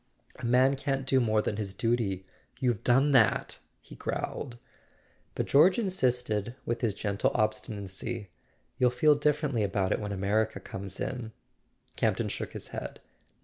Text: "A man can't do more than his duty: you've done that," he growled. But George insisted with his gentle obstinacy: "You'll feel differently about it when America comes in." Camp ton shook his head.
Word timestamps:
"A 0.41 0.45
man 0.47 0.75
can't 0.75 1.05
do 1.05 1.19
more 1.19 1.43
than 1.43 1.57
his 1.57 1.75
duty: 1.75 2.25
you've 2.59 2.83
done 2.83 3.11
that," 3.11 3.59
he 3.79 3.93
growled. 3.93 4.57
But 5.35 5.45
George 5.45 5.77
insisted 5.77 6.55
with 6.65 6.81
his 6.81 6.95
gentle 6.95 7.29
obstinacy: 7.35 8.31
"You'll 8.79 8.89
feel 8.89 9.13
differently 9.13 9.61
about 9.61 9.91
it 9.91 9.99
when 9.99 10.11
America 10.11 10.59
comes 10.59 10.99
in." 10.99 11.33
Camp 11.97 12.17
ton 12.17 12.29
shook 12.29 12.53
his 12.53 12.69
head. 12.69 12.99